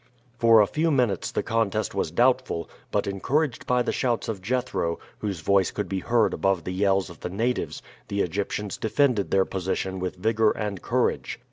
[0.39, 4.97] For a few minutes the contest was doubtful, but encouraged by the shouts of Jethro,
[5.19, 9.45] whose voice could be heard above the yells of the natives, the Egyptians defended their
[9.45, 11.39] position with vigor and courage.